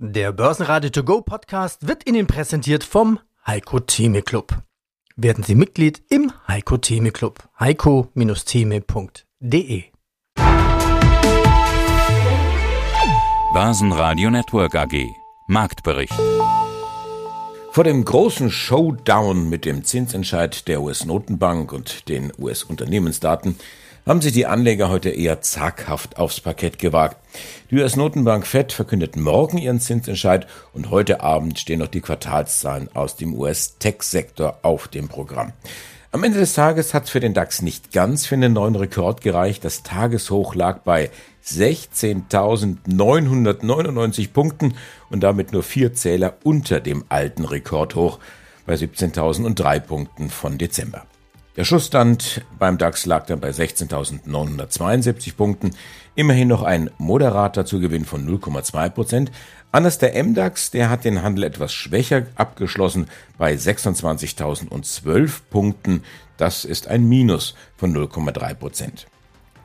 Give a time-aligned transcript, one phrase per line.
[0.00, 4.62] Der Börsenradio To Go Podcast wird Ihnen präsentiert vom Heiko Theme Club.
[5.16, 7.42] Werden Sie Mitglied im Heiko Theme Club.
[7.58, 9.82] heiko-theme.de
[13.52, 15.04] Börsenradio Network AG
[15.48, 16.14] Marktbericht
[17.72, 23.58] vor dem großen Showdown mit dem Zinsentscheid der US-Notenbank und den US-Unternehmensdaten
[24.08, 27.18] haben sich die Anleger heute eher zaghaft aufs Parkett gewagt.
[27.70, 33.16] Die US-Notenbank Fed verkündet morgen ihren Zinsentscheid und heute Abend stehen noch die Quartalszahlen aus
[33.16, 35.52] dem US-Tech-Sektor auf dem Programm.
[36.10, 39.20] Am Ende des Tages hat es für den DAX nicht ganz für einen neuen Rekord
[39.20, 39.62] gereicht.
[39.66, 41.10] Das Tageshoch lag bei
[41.44, 44.72] 16.999 Punkten
[45.10, 48.20] und damit nur vier Zähler unter dem alten Rekordhoch
[48.64, 51.04] bei 17.003 Punkten von Dezember.
[51.58, 55.72] Der Schussstand beim DAX lag dann bei 16.972 Punkten.
[56.14, 59.32] Immerhin noch ein moderater Zugewinn von 0,2 Prozent.
[59.72, 63.08] Anders der MDAX, der hat den Handel etwas schwächer abgeschlossen
[63.38, 66.04] bei 26.012 Punkten.
[66.36, 69.08] Das ist ein Minus von 0,3 Prozent.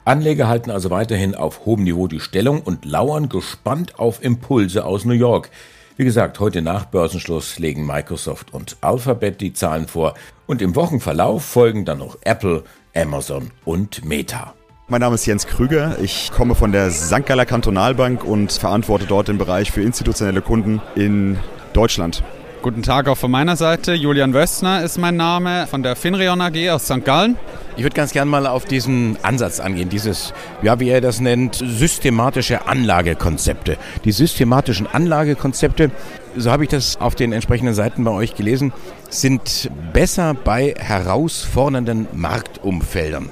[0.03, 5.05] Anleger halten also weiterhin auf hohem Niveau die Stellung und lauern gespannt auf Impulse aus
[5.05, 5.51] New York.
[5.95, 10.15] Wie gesagt, heute nach Börsenschluss legen Microsoft und Alphabet die Zahlen vor
[10.53, 12.63] und im Wochenverlauf folgen dann noch Apple,
[12.95, 14.53] Amazon und Meta.
[14.87, 15.97] Mein Name ist Jens Krüger.
[15.99, 17.25] Ich komme von der St.
[17.25, 21.39] Galler Kantonalbank und verantworte dort den Bereich für institutionelle Kunden in
[21.73, 22.21] Deutschland.
[22.61, 23.95] Guten Tag auch von meiner Seite.
[23.95, 27.03] Julian Wössner ist mein Name von der Finreon AG aus St.
[27.03, 27.35] Gallen.
[27.75, 31.55] Ich würde ganz gerne mal auf diesen Ansatz angehen, dieses, ja, wie er das nennt,
[31.55, 33.77] systematische Anlagekonzepte.
[34.05, 35.89] Die systematischen Anlagekonzepte,
[36.37, 38.73] so habe ich das auf den entsprechenden Seiten bei euch gelesen,
[39.09, 43.29] sind besser bei herausfordernden Marktumfeldern.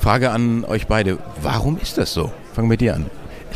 [0.00, 2.32] Frage an euch beide, warum ist das so?
[2.54, 3.06] Fangen wir dir an.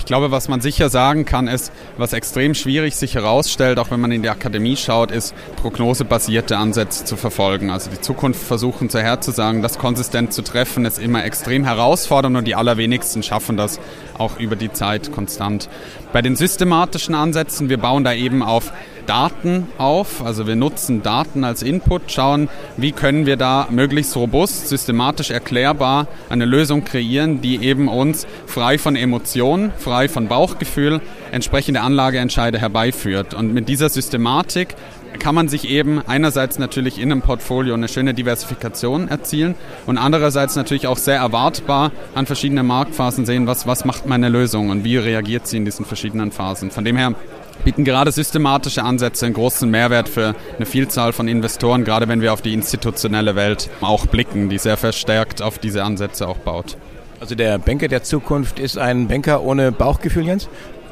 [0.04, 4.00] Ich glaube, was man sicher sagen kann, ist, was extrem schwierig sich herausstellt, auch wenn
[4.00, 7.70] man in die Akademie schaut, ist, prognosebasierte Ansätze zu verfolgen.
[7.70, 12.54] Also die Zukunft versuchen vorherzusagen, das konsistent zu treffen, ist immer extrem herausfordernd und die
[12.54, 13.80] allerwenigsten schaffen das
[14.18, 15.70] auch über die Zeit konstant.
[16.12, 18.74] Bei den systematischen Ansätzen, wir bauen da eben auf
[19.06, 20.24] Daten auf.
[20.24, 26.08] Also wir nutzen Daten als Input, schauen, wie können wir da möglichst robust, systematisch erklärbar
[26.28, 31.00] eine Lösung kreieren, die eben uns frei von Emotionen, frei von Bauchgefühl
[31.32, 33.34] entsprechende Anlageentscheide herbeiführt.
[33.34, 34.76] Und mit dieser Systematik
[35.18, 39.54] kann man sich eben einerseits natürlich in einem Portfolio eine schöne Diversifikation erzielen
[39.86, 44.70] und andererseits natürlich auch sehr erwartbar an verschiedenen Marktphasen sehen, was, was macht meine Lösung
[44.70, 46.70] und wie reagiert sie in diesen verschiedenen Phasen.
[46.70, 47.14] Von dem her
[47.56, 52.32] bieten gerade systematische Ansätze einen großen Mehrwert für eine Vielzahl von Investoren, gerade wenn wir
[52.32, 56.76] auf die institutionelle Welt auch blicken, die sehr verstärkt auf diese Ansätze auch baut.
[57.20, 60.48] Also der Banker der Zukunft ist ein Banker ohne Bauchgefühl, Jens?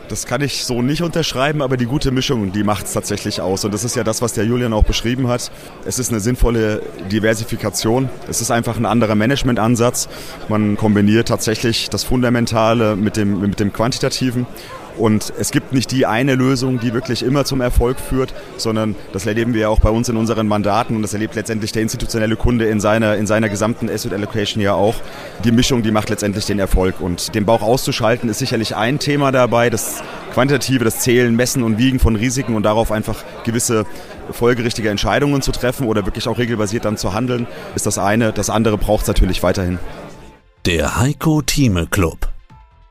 [0.09, 3.65] Das kann ich so nicht unterschreiben, aber die gute Mischung, die macht es tatsächlich aus.
[3.65, 5.51] Und das ist ja das, was der Julian auch beschrieben hat.
[5.87, 8.11] Es ist eine sinnvolle Diversifikation.
[8.29, 10.11] Es ist einfach ein anderer Managementansatz.
[10.49, 14.47] Man kombiniert tatsächlich das Fundamentale mit dem, mit dem Quantitativen.
[14.97, 19.27] Und es gibt nicht die eine Lösung, die wirklich immer zum Erfolg führt, sondern das
[19.27, 22.37] erleben wir ja auch bei uns in unseren Mandaten und das erlebt letztendlich der institutionelle
[22.37, 24.95] Kunde in seiner, in seiner gesamten Asset Allocation ja auch.
[25.45, 27.01] Die Mischung, die macht letztendlich den Erfolg.
[27.01, 30.03] Und den Bauch auszuschalten ist sicherlich ein Thema dabei, das
[30.33, 33.87] Quantitative, das Zählen, Messen und Wiegen von Risiken und darauf einfach gewisse
[34.31, 38.33] folgerichtige Entscheidungen zu treffen oder wirklich auch regelbasiert dann zu handeln, ist das eine.
[38.33, 39.79] Das andere braucht es natürlich weiterhin.
[40.65, 42.32] Der Heiko Thieme Club.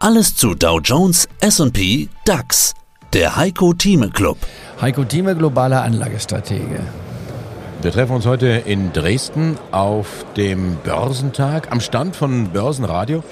[0.03, 2.73] Alles zu Dow Jones, S&P, DAX.
[3.13, 4.39] Der Heiko Thieme Club.
[4.81, 6.79] Heiko Thieme, globaler Anlagestratege.
[7.83, 13.23] Wir treffen uns heute in Dresden auf dem Börsentag am Stand von Börsenradio.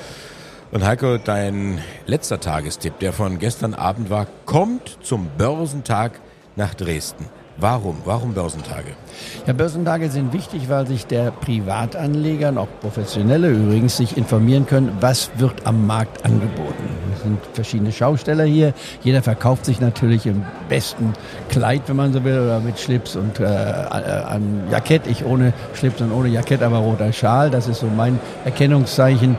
[0.72, 6.20] Und Heiko, dein letzter Tagestipp, der von gestern Abend war, kommt zum Börsentag
[6.56, 7.26] nach Dresden.
[7.60, 7.98] Warum?
[8.06, 8.92] Warum Börsentage?
[9.46, 14.98] Ja, Börsentage sind wichtig, weil sich der Privatanleger und auch Professionelle übrigens sich informieren können,
[15.02, 16.84] was wird am Markt angeboten.
[17.16, 18.74] Es sind verschiedene Schausteller hier.
[19.04, 21.14] Jeder verkauft sich natürlich im besten
[21.50, 25.06] Kleid, wenn man so will, oder mit Schlips und äh, an Jackett.
[25.08, 27.50] Ich ohne Schlips und ohne Jackett, aber roter Schal.
[27.50, 29.36] Das ist so mein Erkennungszeichen.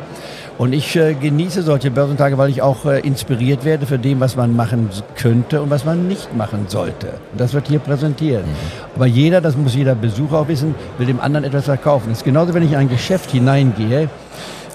[0.61, 4.37] Und ich äh, genieße solche Börsentage, weil ich auch äh, inspiriert werde für dem, was
[4.37, 7.15] man machen könnte und was man nicht machen sollte.
[7.33, 8.45] Und das wird hier präsentiert.
[8.45, 8.51] Mhm.
[8.95, 12.11] Aber jeder, das muss jeder Besucher auch wissen, will dem anderen etwas verkaufen.
[12.11, 14.11] Das ist genauso, wenn ich in ein Geschäft hineingehe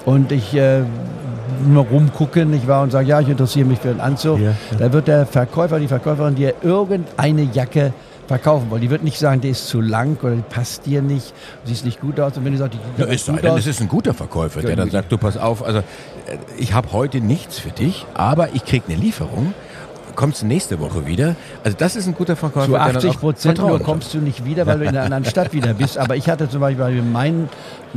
[0.04, 0.80] und ich äh,
[1.68, 4.40] nur rumgucken, nicht wahr, und sage, ja, ich interessiere mich für einen Anzug.
[4.40, 4.78] Ja, ja.
[4.80, 7.92] Da wird der Verkäufer, die Verkäuferin dir irgendeine Jacke
[8.26, 8.82] verkaufen wollen.
[8.82, 11.32] Die wird nicht sagen, der ist zu lang oder die passt dir nicht,
[11.64, 12.36] siehst nicht gut aus.
[12.36, 14.62] Und wenn du sagst, die ja, ist gut denn, aus, es ist ein guter Verkäufer,
[14.62, 15.82] der dann sagt, du pass auf, also äh,
[16.58, 19.54] ich habe heute nichts für dich, aber ich krieg eine Lieferung
[20.16, 21.36] kommst du nächste Woche wieder.
[21.62, 22.66] Also das ist ein guter Verkäufer.
[22.66, 25.74] Zu 80 Prozent nur kommst du nicht wieder, weil du in einer anderen Stadt wieder
[25.74, 25.98] bist.
[25.98, 27.48] Aber ich hatte zum Beispiel meinen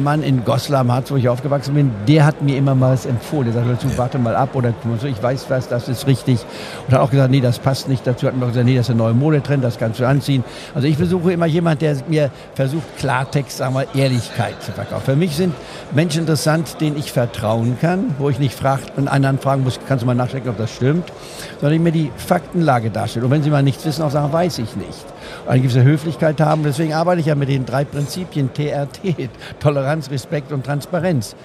[0.04, 3.51] Mann in Goslar Harz, wo ich aufgewachsen bin, der hat mir immer mal was empfohlen.
[3.54, 6.40] Der sagte, warte mal ab oder so, ich weiß was, das ist richtig.
[6.88, 8.28] Und hat auch gesagt, nee, das passt nicht dazu.
[8.28, 10.44] Hat mir gesagt, nee, das ist ein neuer Modetrend, das kannst du anziehen.
[10.74, 15.06] Also ich versuche immer jemand, der mir versucht, Klartext, sagen wir, Ehrlichkeit zu verkaufen.
[15.06, 15.54] Für mich sind
[15.94, 20.04] Menschen interessant, denen ich vertrauen kann, wo ich nicht fragt, einen anderen fragen muss, kannst
[20.04, 21.12] du mal nachdenken, ob das stimmt,
[21.60, 23.25] sondern ich mir die Faktenlage darstelle.
[23.25, 25.06] Und wenn sie mal nichts wissen, auch sagen, weiß ich nicht.
[25.50, 26.62] Eine gewisse Höflichkeit haben.
[26.62, 29.00] Deswegen arbeite ich ja mit den drei Prinzipien TRT,
[29.60, 31.36] Toleranz, Respekt und Transparenz.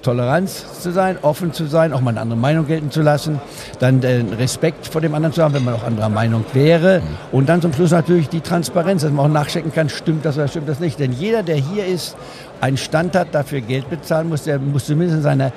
[0.00, 3.38] Toleranz zu sein, offen zu sein, auch mal eine andere Meinung gelten zu lassen,
[3.78, 7.02] dann den Respekt vor dem anderen zu haben, wenn man auch anderer Meinung wäre
[7.32, 10.48] und dann zum Schluss natürlich die Transparenz, dass man auch nachchecken kann, stimmt das oder
[10.48, 10.98] stimmt das nicht.
[10.98, 12.16] Denn jeder, der hier ist,
[12.62, 15.52] einen Stand hat, dafür Geld bezahlen muss, der muss zumindest seine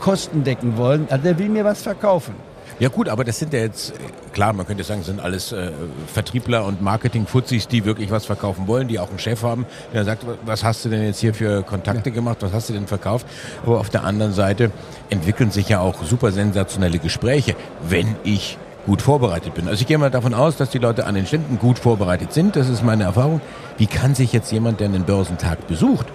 [0.00, 2.34] Kosten decken wollen, also der will mir was verkaufen.
[2.80, 3.92] Ja gut, aber das sind ja jetzt,
[4.32, 5.72] klar, man könnte sagen, sind alles äh,
[6.06, 10.24] Vertriebler und Marketing-Fuzis, die wirklich was verkaufen wollen, die auch einen Chef haben, der sagt,
[10.46, 13.26] was hast du denn jetzt hier für Kontakte gemacht, was hast du denn verkauft?
[13.66, 14.70] Aber auf der anderen Seite
[15.10, 17.56] entwickeln sich ja auch super sensationelle Gespräche,
[17.88, 19.66] wenn ich gut vorbereitet bin.
[19.66, 22.54] Also ich gehe mal davon aus, dass die Leute an den Ständen gut vorbereitet sind,
[22.54, 23.40] das ist meine Erfahrung.
[23.76, 26.06] Wie kann sich jetzt jemand, der einen Börsentag besucht,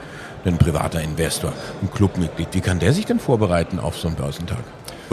[0.46, 1.52] ein privater Investor,
[1.82, 4.64] ein Clubmitglied, wie kann der sich denn vorbereiten auf so einen Börsentag?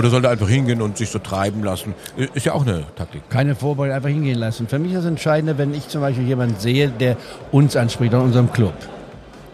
[0.01, 1.93] Oder soll er einfach hingehen und sich so treiben lassen?
[2.33, 3.21] Ist ja auch eine Taktik.
[3.29, 4.67] Keine Vorbereitung, einfach hingehen lassen.
[4.67, 7.19] Für mich ist das Entscheidende, wenn ich zum Beispiel jemanden sehe, der
[7.53, 8.73] uns anspricht an unserem Club.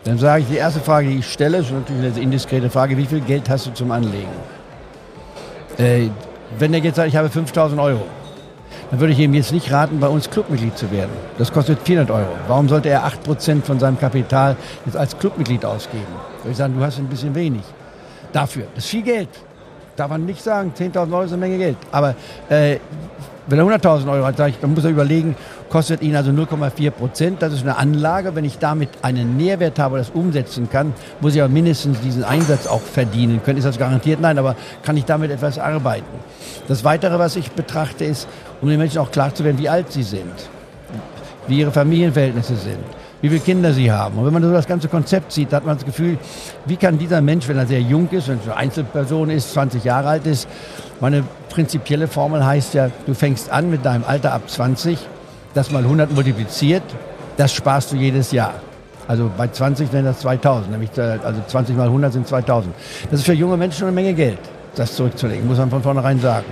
[0.04, 3.06] Dann sage ich, die erste Frage, die ich stelle, ist natürlich eine indiskrete Frage, wie
[3.06, 4.28] viel Geld hast du zum Anlegen?
[5.78, 6.10] Äh,
[6.60, 8.06] wenn er jetzt sagt, ich habe 5000 Euro,
[8.92, 11.10] dann würde ich ihm jetzt nicht raten, bei uns Clubmitglied zu werden.
[11.38, 12.36] Das kostet 400 Euro.
[12.46, 14.54] Warum sollte er 8% von seinem Kapital
[14.84, 16.06] jetzt als Clubmitglied ausgeben?
[16.42, 17.64] Würde ich sagen, du hast ein bisschen wenig.
[18.32, 18.66] Dafür.
[18.76, 19.28] Das ist viel Geld
[19.96, 21.76] darf man nicht sagen, 10.000 Euro ist eine Menge Geld.
[21.90, 22.14] Aber
[22.48, 22.78] äh,
[23.48, 25.36] wenn er 100.000 Euro hat, ich, dann muss er überlegen,
[25.68, 27.42] kostet ihn also 0,4 Prozent.
[27.42, 28.34] Das ist eine Anlage.
[28.34, 32.66] Wenn ich damit einen Nährwert habe, das umsetzen kann, muss ich aber mindestens diesen Einsatz
[32.66, 33.58] auch verdienen können.
[33.58, 34.20] Ist das garantiert?
[34.20, 36.06] Nein, aber kann ich damit etwas arbeiten?
[36.68, 38.26] Das Weitere, was ich betrachte, ist,
[38.60, 40.48] um den Menschen auch klar zu werden, wie alt sie sind,
[41.46, 42.84] wie ihre Familienverhältnisse sind
[43.26, 44.18] wie viele Kinder sie haben.
[44.18, 46.16] Und wenn man so das ganze Konzept sieht, hat man das Gefühl,
[46.64, 49.82] wie kann dieser Mensch, wenn er sehr jung ist, wenn er eine Einzelperson ist, 20
[49.82, 50.48] Jahre alt ist,
[51.00, 54.98] meine prinzipielle Formel heißt ja, du fängst an mit deinem Alter ab 20,
[55.54, 56.84] das mal 100 multipliziert,
[57.36, 58.54] das sparst du jedes Jahr.
[59.08, 62.72] Also bei 20 wären das 2000, nämlich äh, also 20 mal 100 sind 2000.
[63.10, 64.38] Das ist für junge Menschen schon eine Menge Geld,
[64.76, 66.46] das zurückzulegen, muss man von vornherein sagen.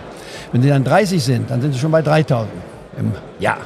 [0.50, 2.50] Wenn sie dann 30 sind, dann sind sie schon bei 3000
[2.98, 3.58] im Jahr.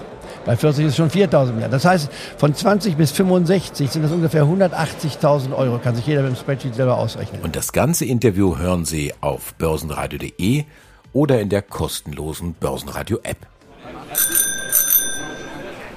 [0.48, 1.68] Bei 40 ist es schon 4.000 mehr.
[1.68, 5.78] Das heißt, von 20 bis 65 sind das ungefähr 180.000 Euro.
[5.78, 7.42] Kann sich jeder mit dem Spreadsheet selber ausrechnen.
[7.42, 10.64] Und das ganze Interview hören Sie auf börsenradio.de
[11.12, 13.36] oder in der kostenlosen Börsenradio-App.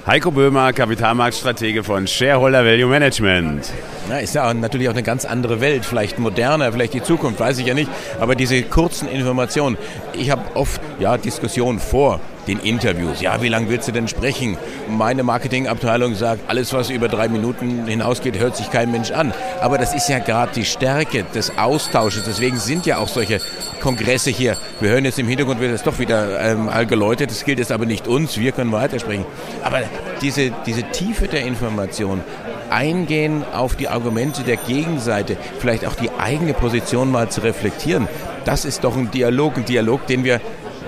[0.06, 3.71] Heiko Böhmer, Kapitalmarktstratege von Shareholder Value Management.
[4.09, 7.59] Ja, ist ja natürlich auch eine ganz andere Welt, vielleicht moderner, vielleicht die Zukunft, weiß
[7.59, 7.89] ich ja nicht.
[8.19, 9.77] Aber diese kurzen Informationen,
[10.12, 13.21] ich habe oft ja Diskussionen vor den Interviews.
[13.21, 14.57] Ja, wie lange willst du denn sprechen?
[14.89, 19.33] Meine Marketingabteilung sagt, alles, was über drei Minuten hinausgeht, hört sich kein Mensch an.
[19.61, 22.23] Aber das ist ja gerade die Stärke des Austausches.
[22.25, 23.39] Deswegen sind ja auch solche
[23.81, 24.57] Kongresse hier.
[24.79, 27.31] Wir hören jetzt im Hintergrund wird es doch wieder ähm, allgeläutet.
[27.31, 28.38] Das gilt jetzt aber nicht uns.
[28.38, 29.25] Wir können weitersprechen.
[29.63, 29.81] Aber
[30.21, 32.21] diese, diese Tiefe der Information,
[32.69, 38.07] eingehen auf die Argumente der Gegenseite, vielleicht auch die eigene Position mal zu reflektieren,
[38.45, 40.42] das ist doch ein Dialog, ein Dialog, den wir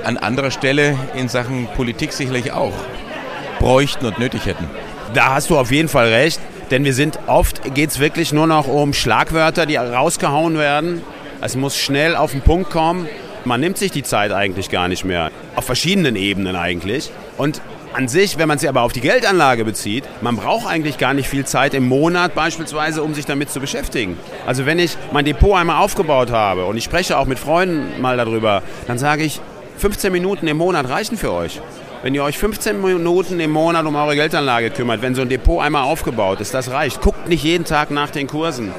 [0.03, 2.73] an anderer Stelle in Sachen Politik sicherlich auch
[3.59, 4.69] bräuchten und nötig hätten.
[5.13, 6.39] Da hast du auf jeden Fall recht,
[6.71, 11.01] denn wir sind oft, geht es wirklich nur noch um Schlagwörter, die rausgehauen werden.
[11.41, 13.07] Es muss schnell auf den Punkt kommen.
[13.45, 15.31] Man nimmt sich die Zeit eigentlich gar nicht mehr.
[15.55, 17.11] Auf verschiedenen Ebenen eigentlich.
[17.37, 17.61] Und
[17.93, 21.29] an sich, wenn man sie aber auf die Geldanlage bezieht, man braucht eigentlich gar nicht
[21.29, 24.17] viel Zeit im Monat beispielsweise, um sich damit zu beschäftigen.
[24.47, 28.17] Also wenn ich mein Depot einmal aufgebaut habe und ich spreche auch mit Freunden mal
[28.17, 29.41] darüber, dann sage ich,
[29.83, 31.59] 15 Minuten im Monat reichen für euch.
[32.03, 35.61] Wenn ihr euch 15 Minuten im Monat um eure Geldanlage kümmert, wenn so ein Depot
[35.61, 37.01] einmal aufgebaut ist, das reicht.
[37.01, 38.71] Guckt nicht jeden Tag nach den Kursen.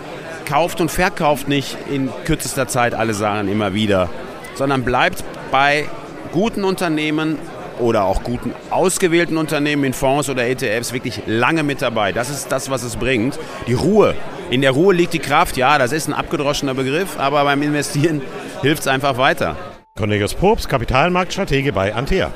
[0.47, 4.09] Kauft und verkauft nicht in kürzester Zeit alle Sachen immer wieder,
[4.55, 5.91] sondern bleibt bei
[6.33, 7.39] guten Unternehmen
[7.79, 12.13] oder auch guten ausgewählten Unternehmen in Fonds oder ETFs wirklich lange mit dabei.
[12.13, 13.39] Das ist das, was es bringt.
[13.67, 14.15] Die Ruhe.
[14.49, 15.59] In der Ruhe liegt die Kraft.
[15.59, 18.23] Ja, das ist ein abgedroschener Begriff, aber beim Investieren
[18.63, 19.74] hilft es einfach weiter.
[19.97, 22.33] Cornelius Probst, Kapitalmarktstratege bei Antea.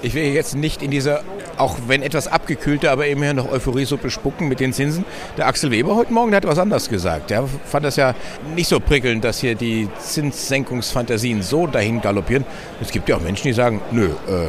[0.00, 1.22] Ich will jetzt nicht in dieser
[1.58, 5.04] auch wenn etwas abgekühlte, aber immerhin noch Euphorie so bespucken mit den Zinsen.
[5.36, 7.28] Der Axel Weber heute Morgen, der hat was anderes gesagt.
[7.28, 8.14] Der fand das ja
[8.56, 12.46] nicht so prickelnd, dass hier die Zinssenkungsfantasien so dahin galoppieren.
[12.80, 14.48] Es gibt ja auch Menschen, die sagen, nö, äh,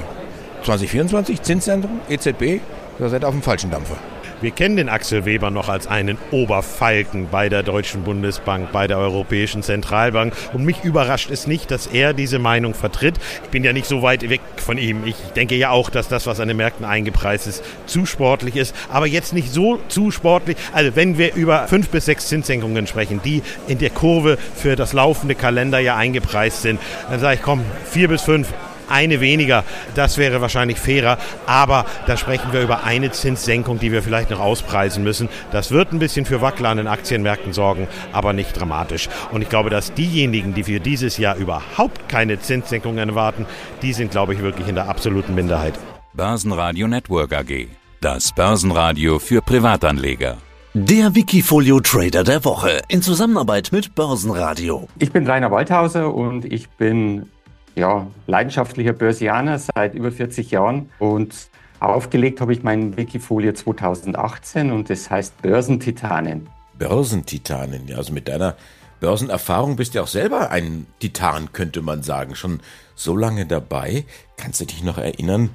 [0.64, 2.62] 2024 Zinssenkung, EZB,
[2.98, 3.98] da seid ihr auf dem falschen Dampfer.
[4.44, 8.98] Wir kennen den Axel Weber noch als einen Oberfalken bei der Deutschen Bundesbank, bei der
[8.98, 10.34] Europäischen Zentralbank.
[10.52, 13.16] Und mich überrascht es nicht, dass er diese Meinung vertritt.
[13.46, 15.08] Ich bin ja nicht so weit weg von ihm.
[15.08, 18.76] Ich denke ja auch, dass das, was an den Märkten eingepreist ist, zu sportlich ist.
[18.92, 20.58] Aber jetzt nicht so zu sportlich.
[20.74, 24.92] Also wenn wir über fünf bis sechs Zinssenkungen sprechen, die in der Kurve für das
[24.92, 28.50] laufende Kalenderjahr eingepreist sind, dann sage ich, komm, vier bis fünf
[28.90, 29.64] eine weniger.
[29.96, 31.18] Das wäre wahrscheinlich fairer.
[31.46, 35.30] Aber da sprechen wir über eine Zinssenkung, die wir vielleicht noch auspreisen müssen.
[35.52, 39.10] Das wird ein bisschen für Wackler an den Aktienmärkten sorgen, aber nicht dramatisch.
[39.32, 43.46] Und ich glaube, dass diejenigen, die für dieses Jahr überhaupt keine Zinssenkungen erwarten,
[43.82, 45.74] die sind, glaube ich, wirklich in der absoluten Minderheit.
[46.14, 47.68] Börsenradio Network AG.
[48.02, 50.38] Das Börsenradio für Privatanleger.
[50.76, 54.88] Der Wikifolio Trader der Woche in Zusammenarbeit mit Börsenradio.
[54.98, 57.30] Ich bin Rainer Waldhauser und ich bin
[57.76, 61.50] ja, leidenschaftlicher Börsianer seit über 40 Jahren und
[61.80, 66.48] aufgelegt habe ich mein Wikifolio 2018 und das heißt Börsentitanen.
[66.78, 68.56] Börsentitanen, ja, also mit deiner
[69.00, 72.36] Börsenerfahrung bist du ja auch selber ein Titan, könnte man sagen.
[72.36, 72.62] Schon
[72.96, 74.06] so lange dabei.
[74.38, 75.50] Kannst du dich noch erinnern,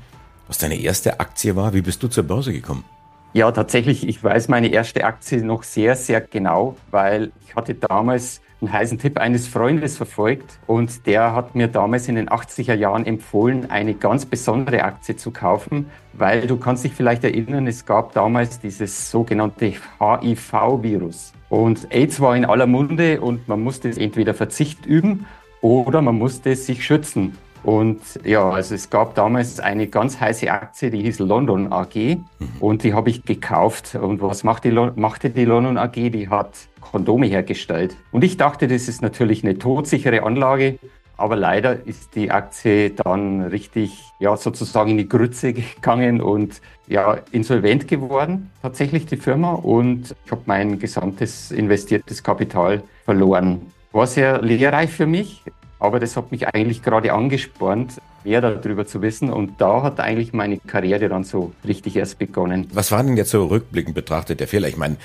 [0.47, 1.73] was deine erste Aktie war?
[1.73, 2.85] Wie bist du zur Börse gekommen?
[3.33, 8.43] Ja, tatsächlich, ich weiß meine erste Aktie noch sehr, sehr genau, weil ich hatte damals
[8.61, 13.07] einen heißen Tipp eines Freundes verfolgt und der hat mir damals in den 80er Jahren
[13.07, 18.13] empfohlen, eine ganz besondere Aktie zu kaufen, weil du kannst dich vielleicht erinnern, es gab
[18.15, 24.87] damals dieses sogenannte HIV-Virus und AIDS war in aller Munde und man musste entweder Verzicht
[24.87, 25.27] üben
[25.61, 27.37] oder man musste sich schützen.
[27.69, 32.23] Und ja, also es gab damals eine ganz heiße Aktie, die hieß London AG mhm.
[32.61, 33.95] und die habe ich gekauft.
[33.95, 35.93] Und was machte die, machte die London AG?
[35.93, 37.95] Die hat Kondome hergestellt.
[38.11, 40.79] Und ich dachte, das ist natürlich eine todsichere Anlage.
[41.19, 47.19] Aber leider ist die Aktie dann richtig, ja, sozusagen in die Grütze gegangen und ja,
[47.33, 49.53] insolvent geworden, tatsächlich die Firma.
[49.53, 53.61] Und ich habe mein gesamtes investiertes Kapital verloren.
[53.93, 55.43] War sehr lehrreich für mich.
[55.81, 59.33] Aber das hat mich eigentlich gerade angespornt, mehr darüber zu wissen.
[59.33, 62.69] Und da hat eigentlich meine Karriere dann so richtig erst begonnen.
[62.73, 64.69] Was war denn jetzt so rückblickend betrachtet der Fehler?
[64.69, 64.97] Ich meine,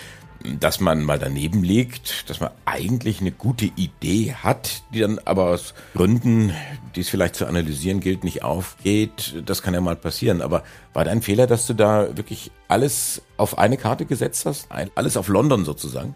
[0.59, 5.45] dass man mal daneben liegt, dass man eigentlich eine gute Idee hat, die dann aber
[5.45, 6.53] aus Gründen,
[6.95, 9.41] die es vielleicht zu analysieren gilt, nicht aufgeht.
[9.45, 10.41] Das kann ja mal passieren.
[10.41, 14.67] Aber war dein Fehler, dass du da wirklich alles auf eine Karte gesetzt hast?
[14.95, 16.15] Alles auf London sozusagen?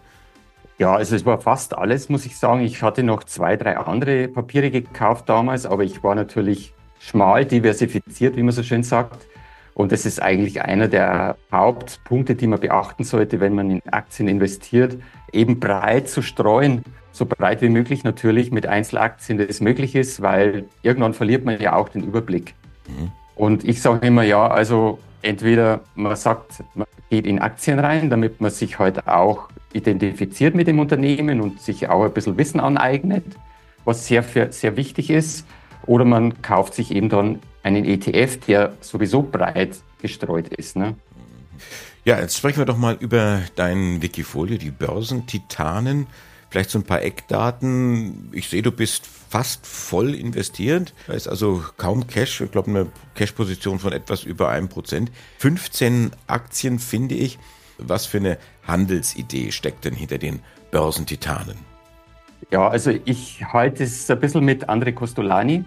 [0.78, 2.60] Ja, also es war fast alles, muss ich sagen.
[2.62, 8.36] Ich hatte noch zwei, drei andere Papiere gekauft damals, aber ich war natürlich schmal diversifiziert,
[8.36, 9.26] wie man so schön sagt.
[9.74, 14.28] Und das ist eigentlich einer der Hauptpunkte, die man beachten sollte, wenn man in Aktien
[14.28, 14.96] investiert,
[15.32, 16.82] eben breit zu streuen,
[17.12, 21.74] so breit wie möglich natürlich mit Einzelaktien, das möglich ist, weil irgendwann verliert man ja
[21.74, 22.54] auch den Überblick.
[22.88, 23.12] Mhm.
[23.34, 28.40] Und ich sage immer, ja, also entweder man sagt, man geht in Aktien rein, damit
[28.40, 33.24] man sich halt auch identifiziert mit dem Unternehmen und sich auch ein bisschen Wissen aneignet,
[33.84, 35.46] was sehr, sehr wichtig ist.
[35.86, 40.76] Oder man kauft sich eben dann einen ETF, der sowieso breit gestreut ist.
[40.76, 40.94] Ne?
[42.04, 46.06] Ja, jetzt sprechen wir doch mal über dein Wikifolio, die Börsentitanen.
[46.50, 48.30] Vielleicht so ein paar Eckdaten.
[48.32, 50.94] Ich sehe, du bist fast voll investiert.
[51.06, 52.40] Da ist also kaum Cash.
[52.40, 55.10] Ich glaube, eine Cash-Position von etwas über einem Prozent.
[55.38, 57.38] 15 Aktien finde ich.
[57.78, 60.40] Was für eine Handelsidee steckt denn hinter den
[60.70, 61.56] Börsentitanen?
[62.50, 65.64] Ja, also ich halte es ein bisschen mit André Costolani.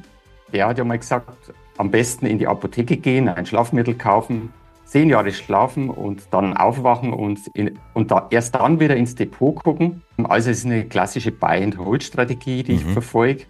[0.51, 4.51] Der hat ja mal gesagt, am besten in die Apotheke gehen, ein Schlafmittel kaufen,
[4.91, 9.55] zehn Jahre schlafen und dann aufwachen und, in, und da, erst dann wieder ins Depot
[9.55, 10.01] gucken.
[10.21, 12.77] Also es ist eine klassische Buy-and-Hold-Strategie, die mhm.
[12.79, 13.43] ich verfolge.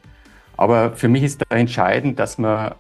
[0.56, 2.76] Aber für mich ist da entscheidend, dass man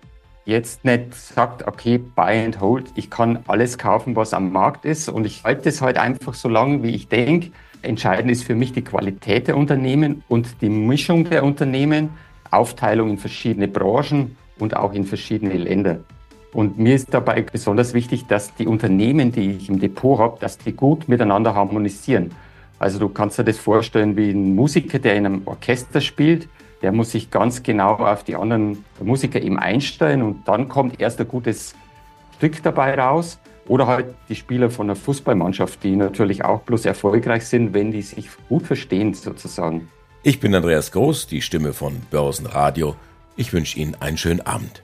[0.45, 5.09] jetzt nicht sagt, okay, buy and hold, ich kann alles kaufen, was am Markt ist
[5.09, 7.49] und ich halte es halt einfach so lange, wie ich denke.
[7.81, 12.11] Entscheidend ist für mich die Qualität der Unternehmen und die Mischung der Unternehmen,
[12.51, 16.01] Aufteilung in verschiedene Branchen und auch in verschiedene Länder.
[16.53, 20.57] Und mir ist dabei besonders wichtig, dass die Unternehmen, die ich im Depot habe, dass
[20.57, 22.31] die gut miteinander harmonisieren.
[22.77, 26.49] Also du kannst dir das vorstellen wie ein Musiker, der in einem Orchester spielt
[26.81, 31.19] der muss sich ganz genau auf die anderen Musiker eben einstellen und dann kommt erst
[31.19, 31.75] ein gutes
[32.37, 33.39] Stück dabei raus.
[33.67, 38.01] Oder halt die Spieler von einer Fußballmannschaft, die natürlich auch bloß erfolgreich sind, wenn die
[38.01, 39.87] sich gut verstehen sozusagen.
[40.23, 42.95] Ich bin Andreas Groß, die Stimme von Börsenradio.
[43.35, 44.83] Ich wünsche Ihnen einen schönen Abend.